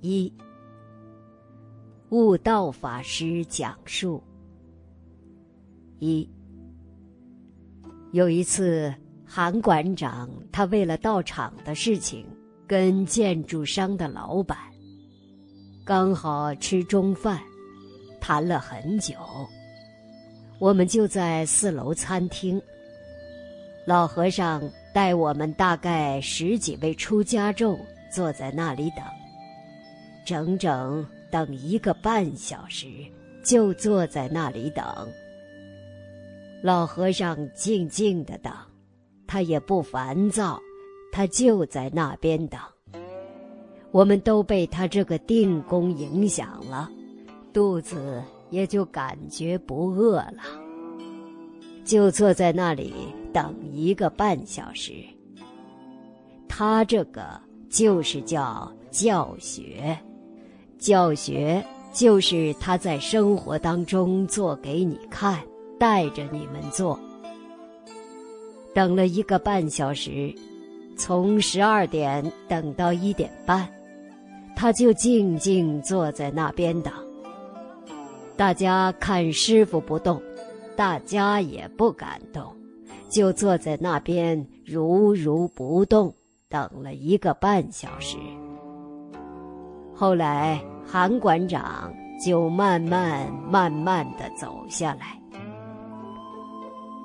[0.00, 0.32] 一，
[2.10, 4.22] 悟道法师讲述。
[5.98, 6.28] 一，
[8.12, 8.94] 有一次，
[9.26, 12.24] 韩馆长他为了道场的事情，
[12.64, 14.56] 跟建筑商的老板
[15.84, 17.40] 刚好吃中饭，
[18.20, 19.14] 谈了很久。
[20.60, 22.62] 我们就在四楼餐厅，
[23.84, 24.62] 老和尚
[24.94, 29.04] 带我们大概十几位出家众坐在那里等。
[30.28, 32.86] 整整等一个半小时，
[33.42, 34.84] 就坐在那里等。
[36.62, 38.52] 老和尚静静的等，
[39.26, 40.60] 他也不烦躁，
[41.10, 42.60] 他就在那边等。
[43.90, 46.90] 我们都被他这个定功影响了，
[47.50, 50.42] 肚子也就感觉不饿了，
[51.86, 52.92] 就坐在那里
[53.32, 54.92] 等一个半小时。
[56.46, 59.98] 他这个就是叫教学。
[60.78, 65.42] 教学就是他在生活当中做给你看，
[65.78, 66.98] 带着你们做。
[68.74, 70.32] 等了一个半小时，
[70.96, 73.68] 从十二点等到一点半，
[74.54, 76.92] 他就静静坐在那边等。
[78.36, 80.22] 大家看师傅不动，
[80.76, 82.44] 大家也不敢动，
[83.08, 86.14] 就坐在那边如如不动，
[86.48, 88.16] 等了一个半小时。
[90.00, 91.92] 后来，韩馆长
[92.24, 95.20] 就慢慢慢慢的走下来。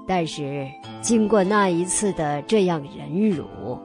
[0.07, 0.67] 但是，
[1.01, 3.79] 经过那一次的这样忍辱，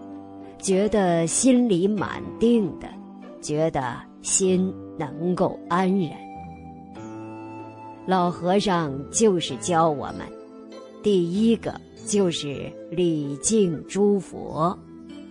[0.58, 2.86] 觉得心里蛮定的，
[3.40, 6.10] 觉得心能够安然。
[8.04, 10.26] 老和尚就是教我们，
[11.02, 14.78] 第一个就是礼敬诸佛，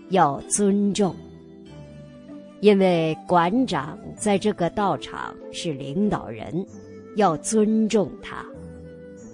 [0.10, 1.16] 要尊重。
[2.60, 6.66] 因为馆长在这个道场是领导人，
[7.16, 8.44] 要尊重他。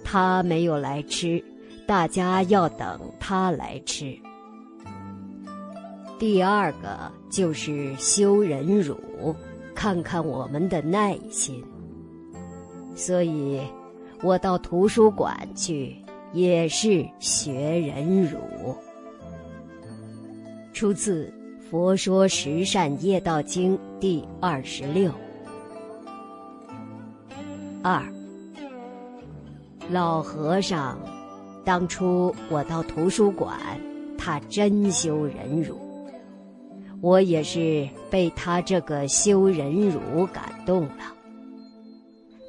[0.04, 1.42] 他没有来吃，
[1.86, 4.14] 大家要等他来吃。
[6.18, 9.34] 第二个就是修忍辱，
[9.74, 11.64] 看看我们的耐心。
[12.94, 13.60] 所以，
[14.22, 15.96] 我到图书馆去
[16.34, 18.38] 也是学忍辱。
[20.74, 21.24] 出自。
[21.74, 25.10] 《佛说十善业道经》第二十六。
[27.82, 28.00] 二，
[29.90, 30.96] 老和尚，
[31.64, 33.58] 当初我到图书馆，
[34.16, 35.76] 他真修忍辱，
[37.00, 41.12] 我也是被他这个修忍辱感动了。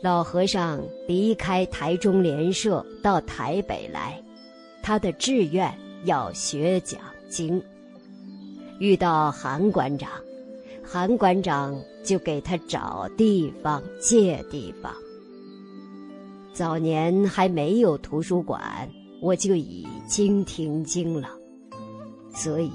[0.04, 4.22] 老和尚离开台中联社到台北来，
[4.84, 7.60] 他的志愿要学讲经。
[8.80, 10.10] 遇到韩馆长，
[10.84, 14.94] 韩馆长就给他找地方借地方。
[16.54, 18.90] 早年还没有图书馆，
[19.22, 21.30] 我就已经听经了，
[22.34, 22.72] 所以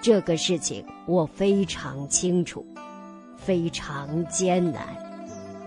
[0.00, 2.64] 这个事情我非常清楚，
[3.36, 4.82] 非常艰难，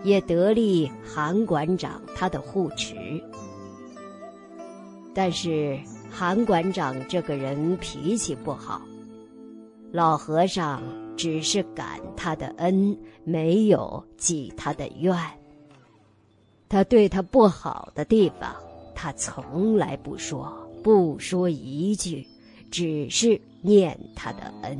[0.03, 2.95] 也得力韩馆长他的护持。
[5.13, 5.79] 但是
[6.11, 8.81] 韩馆长这个人脾气不好。
[9.95, 10.83] 老和尚
[11.16, 15.17] 只是感他的恩，没有记他的怨。
[16.67, 18.53] 他对他不好的地方，
[18.94, 20.53] 他从来不说，
[20.84, 22.28] 不说一句，
[22.69, 24.78] 只是念他的恩。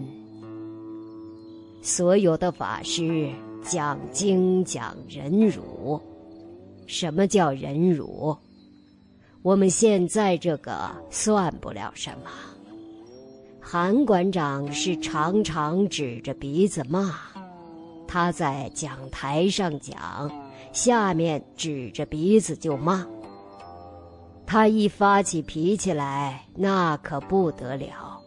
[1.82, 3.32] 所有的法师
[3.64, 5.98] 讲经讲忍辱，
[6.88, 8.36] 什么叫忍辱？
[9.44, 12.30] 我们现在这个算不了什么。
[13.68, 17.12] 韩馆长是常常指着鼻子骂，
[18.08, 20.30] 他在讲台上讲，
[20.72, 23.08] 下面指着鼻子就骂。
[24.46, 28.22] 他一发起脾气来，那可不得了，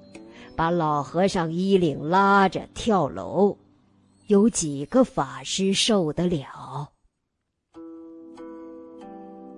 [0.57, 3.57] 把老和尚衣领拉着跳楼，
[4.27, 6.89] 有几个法师受得了？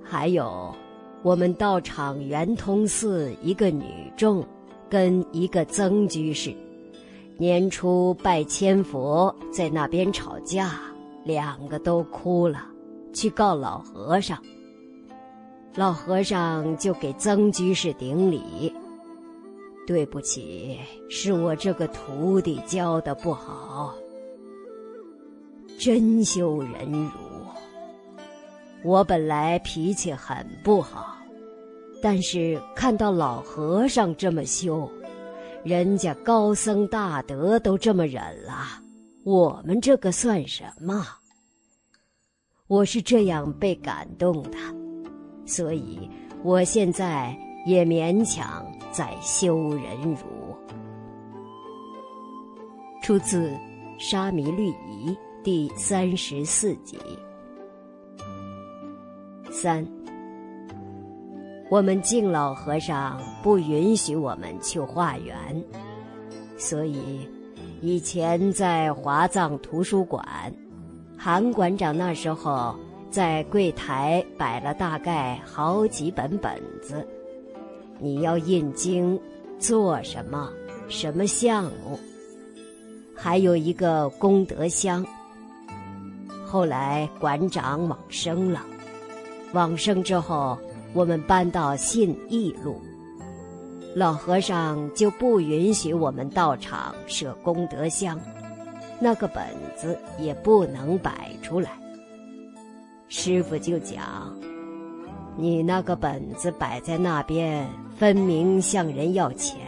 [0.05, 0.75] 还有，
[1.23, 4.47] 我们道场圆通寺一个女众。
[4.91, 6.53] 跟一个曾居士，
[7.39, 10.81] 年初拜千佛，在那边吵架，
[11.25, 12.67] 两个都哭了，
[13.15, 14.37] 去告老和尚。
[15.77, 18.75] 老和尚就给曾居士顶礼
[19.87, 20.77] ：“对不起，
[21.09, 23.95] 是我这个徒弟教的不好，
[25.79, 27.11] 真修忍辱。
[28.83, 31.17] 我本来脾气很不好。”
[32.03, 34.91] 但是看到老和尚这么修，
[35.63, 38.81] 人家高僧大德都这么忍了，
[39.25, 41.07] 我们这个算什么？
[42.67, 44.57] 我是这样被感动的，
[45.45, 46.09] 所以
[46.43, 47.37] 我现在
[47.67, 50.57] 也勉强在修忍辱。
[53.03, 53.49] 出自
[53.99, 55.09] 《沙弥律仪》
[55.43, 56.97] 第三十四集。
[59.51, 59.85] 三，
[61.71, 65.65] 我们敬老和尚不允许我们去化缘，
[66.59, 67.21] 所以
[67.81, 70.53] 以前在华藏图书馆，
[71.17, 72.75] 韩馆长那时候
[73.09, 77.07] 在柜台摆了大概好几本本子，
[78.01, 79.17] 你要印经，
[79.61, 80.51] 做什么，
[80.89, 81.97] 什么项目。
[83.15, 85.07] 还有一个功德箱。
[86.45, 88.61] 后来馆长往生了，
[89.53, 90.59] 往生之后，
[90.93, 92.81] 我们搬到信义路，
[93.95, 98.19] 老和尚就不允许我们到场设功德箱，
[98.99, 99.45] 那个本
[99.77, 101.71] 子也不能摆出来。
[103.09, 104.37] 师傅就讲
[105.37, 109.59] ：“你那个本子摆在那边，分明向人要钱，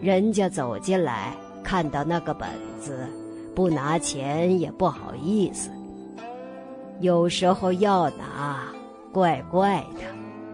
[0.00, 1.34] 人家走进来。”
[1.66, 2.48] 看到那个本
[2.78, 3.08] 子，
[3.52, 5.68] 不拿钱也不好意思。
[7.00, 8.72] 有时候要拿，
[9.12, 10.02] 怪怪的，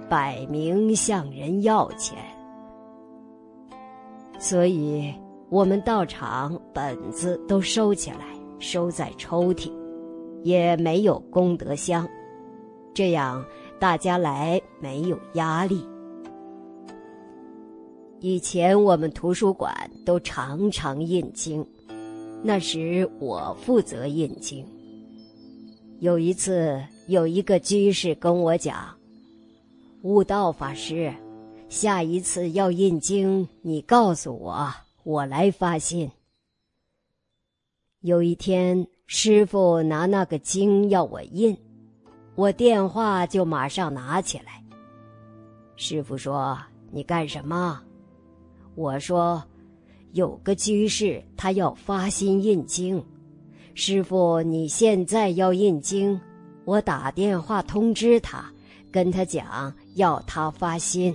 [0.09, 2.17] 摆明向人要钱。
[4.39, 5.13] 所以
[5.51, 8.27] 我们到场本子都收起来，
[8.59, 9.71] 收在抽屉，
[10.43, 12.09] 也没有功德箱，
[12.95, 13.45] 这样
[13.79, 15.87] 大家来没有压力。
[18.21, 21.67] 以前我们图书馆都常常印经，
[22.43, 24.65] 那时我负责印经。
[26.03, 28.99] 有一次，有一个居士跟我讲
[30.03, 31.15] ：“悟道法师，
[31.69, 34.69] 下一次要印经，你告诉我，
[35.05, 36.11] 我来发心。”
[38.03, 41.57] 有一天，师傅拿那个经要我印，
[42.35, 44.61] 我电话就马上拿起来。
[45.77, 46.59] 师傅说
[46.91, 47.81] ：“你干什么？”
[48.75, 49.41] 我说
[50.15, 53.01] ：“有个居士，他要发心印经。
[53.75, 56.21] 师傅，你现在要印经，
[56.65, 58.45] 我打电话通知他，
[58.91, 61.15] 跟他讲要他发心。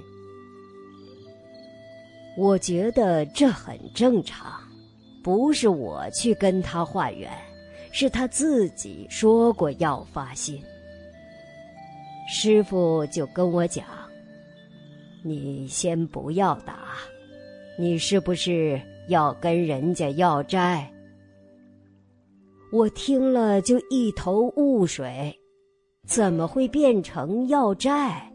[2.37, 4.51] 我觉得这很正常，
[5.23, 7.31] 不是我去跟他化缘，
[7.91, 10.61] 是他自己说过要发心。
[12.29, 13.85] 师傅就跟我讲
[15.23, 16.87] ：‘你先不要打。’”
[17.79, 20.91] 你是不是要跟人家要债？
[22.71, 25.33] 我听了就一头雾水，
[26.05, 28.31] 怎么会变成要债？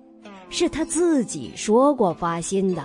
[0.48, 2.82] 是他自己说过发心的。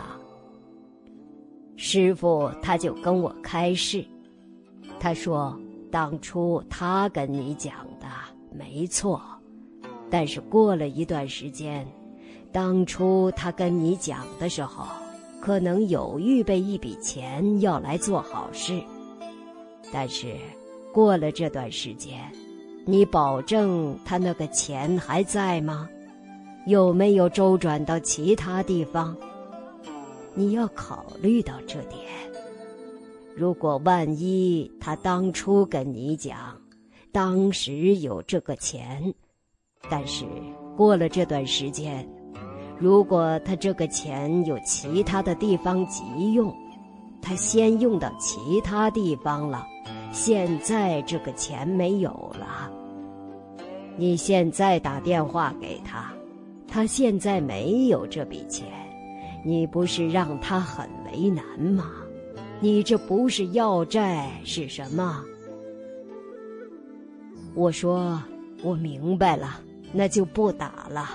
[1.75, 4.05] 师傅他就跟我开示，
[4.99, 5.57] 他说
[5.91, 8.07] 当初他跟你讲的
[8.51, 9.21] 没错，
[10.09, 11.87] 但是过了一段时间，
[12.51, 14.85] 当初他跟你讲的时候。
[15.39, 18.81] 可能有预备一笔钱要来做好事，
[19.93, 20.35] 但是
[20.97, 22.17] 过了这段时间，
[22.83, 25.87] 你保证他那个钱还在吗？
[26.65, 29.15] 有没有周转到其他地方？
[30.33, 32.01] 你要考虑到这点。
[33.35, 36.59] 如果万一他当初跟你讲，
[37.11, 39.13] 当时有这个钱，
[39.91, 40.25] 但是
[40.75, 42.09] 过了这段时间。
[42.79, 46.51] 如果他这个钱有其他的地方急用，
[47.21, 49.63] 他先用到其他地方了，
[50.17, 52.71] 现在这个钱没有了。
[53.97, 56.11] 你现在打电话给他，
[56.67, 58.67] 他现在没有这笔钱，
[59.45, 61.91] 你不是让他很为难吗？
[62.59, 65.23] 你这不是要债是什么？
[67.53, 68.19] 我说
[68.63, 69.61] 我明白了，
[69.93, 71.09] 那就不打了。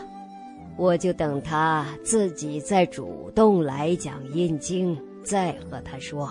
[0.76, 6.30] 我就等他自己再主动来讲印经，再和他说。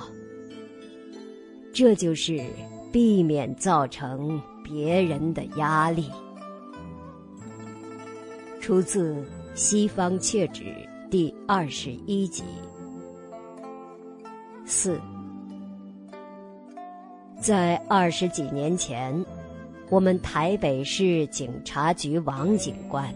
[1.74, 2.44] 这就是
[2.92, 6.10] 避免造成别人的压力。
[8.60, 9.16] 出自
[9.56, 10.64] 《西方阙指》
[11.10, 12.44] 第二十一集。
[14.66, 15.00] 四，
[17.40, 19.26] 在二十几年前，
[19.90, 23.14] 我们台北市警察局王警官。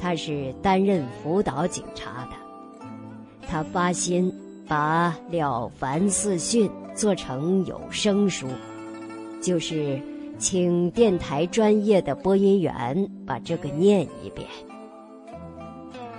[0.00, 2.36] 他是担任辅导警察的，
[3.48, 4.32] 他发心
[4.68, 8.46] 把《了凡四训》做成有声书，
[9.40, 9.98] 就是
[10.38, 14.46] 请电台专业的播音员把这个念一遍。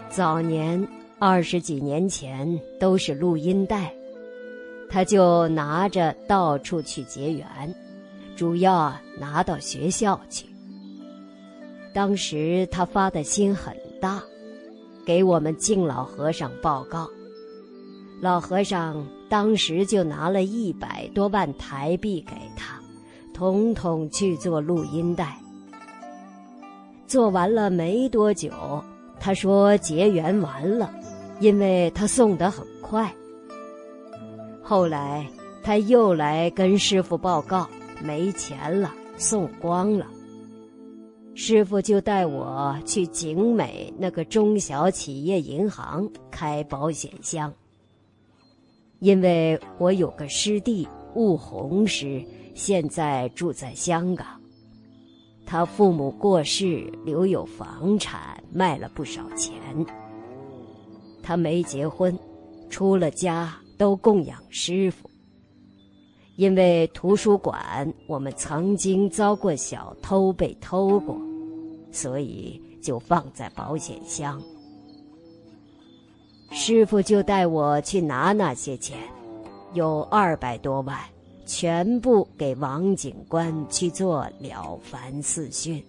[0.09, 0.85] 早年
[1.19, 3.93] 二十几年前都是录音带，
[4.89, 7.45] 他就拿着到处去结缘，
[8.35, 10.47] 主要拿到学校去。
[11.93, 14.23] 当时他发的心很大，
[15.05, 17.07] 给我们敬老和尚报告。
[18.21, 22.77] 老和尚当时就拿了一百多万台币给他，
[23.33, 25.37] 统统去做录音带。
[27.07, 28.51] 做完了没多久，
[29.19, 30.93] 他说结缘完了，
[31.39, 33.11] 因为他送得很快。
[34.61, 35.25] 后来
[35.63, 37.67] 他又来跟师傅报告，
[38.03, 40.05] 没钱了，送光了。
[41.35, 47.51] 师傅就带我去景美那个中小企业银行开保险箱。
[48.99, 54.27] 因为我有个师弟悟红师，现在住在香港，
[55.45, 59.53] 他父母过世，留有房产，卖了不少钱。
[61.23, 62.17] 他没结婚，
[62.69, 65.09] 出了家都供养师傅。
[66.35, 71.17] 因为图书馆我们曾经遭过小偷被偷过。
[71.91, 74.39] 所以就放在保险箱。
[76.69, 78.95] 师傅就带我去拿那些钱，
[79.73, 80.95] 有二百多万，
[81.43, 85.83] 全部给王警官去做了凡四训。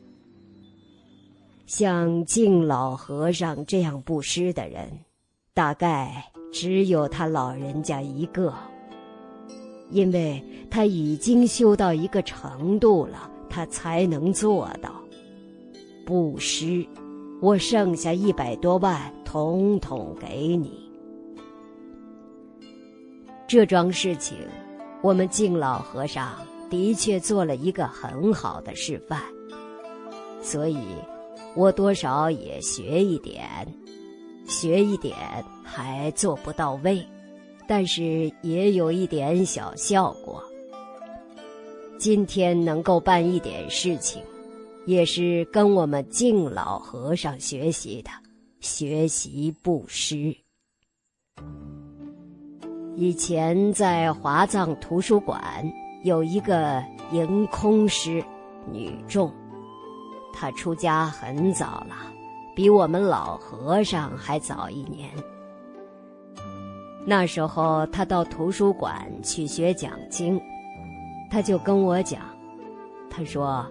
[1.66, 4.88] 像敬老和尚这样布施的人，
[5.52, 8.50] 大概只有他老人家一个，
[9.90, 14.90] 因为他已经修到一个程度了，他才能做到。
[16.06, 16.86] 布施，
[17.40, 20.78] 我剩下一百多万，统统给你。
[23.48, 24.36] 这桩事情，
[25.02, 26.36] 我们敬老和尚
[26.68, 29.22] 的确做了一个很好的示范，
[30.42, 30.78] 所以，
[31.56, 33.42] 我多少也学一点，
[34.46, 35.16] 学一点
[35.64, 37.02] 还做不到位，
[37.66, 40.44] 但是也有一点小效果。
[41.98, 44.22] 今天能够办一点事情。
[44.90, 48.10] 也是跟我们敬老和尚学习的，
[48.58, 50.36] 学习布施。
[52.96, 55.40] 以前在华藏图书馆
[56.02, 56.82] 有一个
[57.12, 58.20] 迎空师，
[58.72, 59.32] 女众，
[60.32, 61.94] 她出家很早了，
[62.56, 65.08] 比我们老和尚还早一年。
[67.06, 70.40] 那时候她到图书馆去学讲经，
[71.30, 72.22] 她就跟我讲，
[73.08, 73.64] 她说。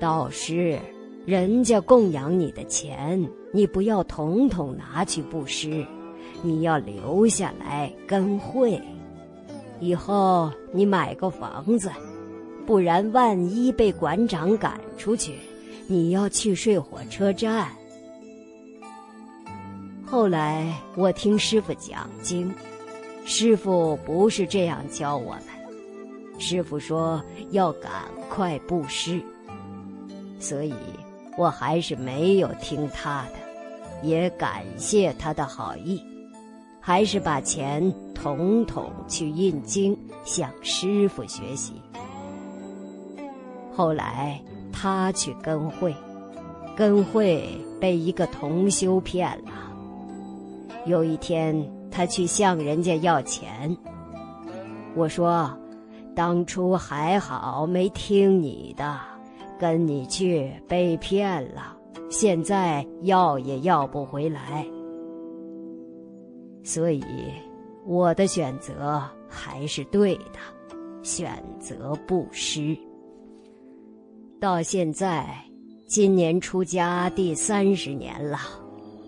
[0.00, 0.78] 道师，
[1.26, 5.86] 人家供养你的钱，你不要统统拿去布施，
[6.42, 8.80] 你要留下来跟会。
[9.78, 11.90] 以后你买个房子，
[12.66, 15.34] 不然万一被馆长赶出去，
[15.86, 17.68] 你要去睡火车站。
[20.04, 22.52] 后来我听师傅讲经，
[23.24, 25.44] 师傅不是这样教我们，
[26.38, 27.92] 师傅说要赶
[28.28, 29.22] 快布施。
[30.40, 30.74] 所以，
[31.36, 36.02] 我还是没有听他的，也感谢他的好意，
[36.80, 41.74] 还是把钱统统去印经，向师傅学习。
[43.72, 44.40] 后来
[44.72, 45.94] 他去跟会，
[46.74, 47.46] 跟会
[47.78, 49.52] 被一个同修骗了。
[50.86, 51.54] 有一天，
[51.90, 53.76] 他去向人家要钱，
[54.94, 55.50] 我说
[56.16, 58.98] ：“当初还好没听你的。”
[59.60, 61.76] 跟你去被骗了，
[62.08, 64.66] 现在要也要不回来，
[66.64, 67.04] 所以
[67.84, 70.38] 我的选择还是对的，
[71.02, 72.74] 选择布施。
[74.40, 75.28] 到现在，
[75.86, 78.38] 今年出家第三十年了，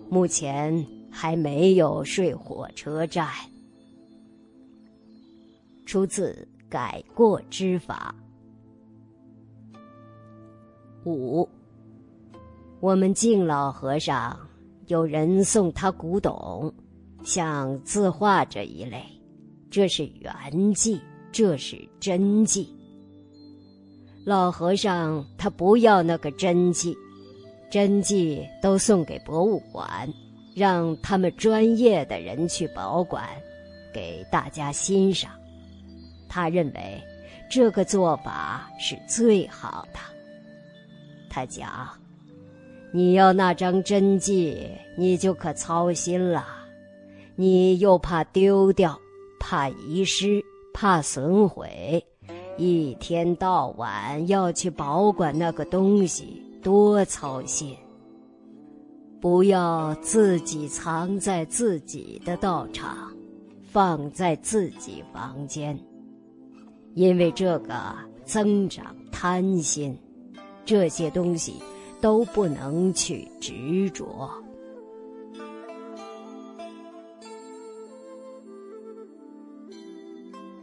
[0.07, 3.27] 目前还没有睡火车站。
[5.87, 8.13] 出自《改过之法》。
[11.05, 11.47] 五，
[12.79, 14.37] 我们敬老和尚
[14.87, 16.73] 有人送他古董，
[17.23, 19.03] 像字画这一类，
[19.69, 20.99] 这是原迹，
[21.31, 22.69] 这是真迹。
[24.25, 26.95] 老和尚他不要那个真迹，
[27.69, 30.07] 真迹都送给博物馆，
[30.55, 33.27] 让他们专业的人去保管，
[33.93, 35.31] 给大家欣赏。
[36.29, 37.03] 他认为
[37.49, 39.99] 这个做法是最好的。
[41.33, 41.89] 他讲
[42.93, 46.45] ：“你要那张真迹，你就可操心了。
[47.35, 48.95] 你又怕丢掉，
[49.39, 50.39] 怕遗失，
[50.75, 52.05] 怕损毁，
[52.55, 57.75] 一天到晚要去保管那个东西，多操心。
[59.19, 63.11] 不要自己藏在自己的道场，
[63.63, 65.75] 放在自己房间，
[66.93, 67.73] 因为这个
[68.23, 69.97] 增长贪心，
[70.65, 71.61] 这些东西
[72.01, 74.29] 都不能去执着。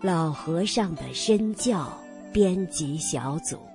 [0.03, 1.93] 老和尚的身教
[2.33, 3.70] 编辑小组。